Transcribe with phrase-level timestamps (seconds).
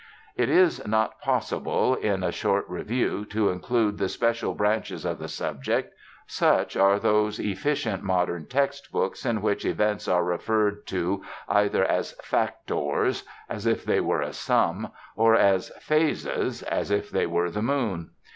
[0.35, 5.27] It is not possible in a short review to include the special branches of the
[5.27, 5.93] subject.
[6.25, 12.13] Such are those efficient modern text books, in which events are referred to either as
[12.23, 17.61] "factors" (as if they were a sum) or as "phases" (as if they were the
[17.61, 18.09] moon).